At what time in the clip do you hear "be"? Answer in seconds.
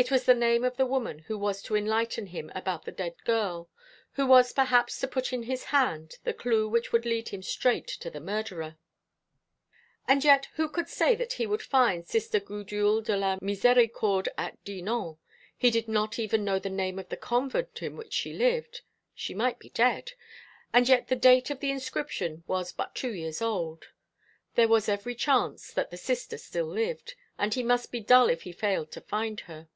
19.58-19.70, 27.90-27.98